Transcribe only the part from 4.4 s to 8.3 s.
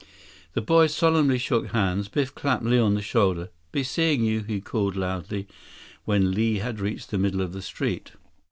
called loudly when Li had reached the middle of the street.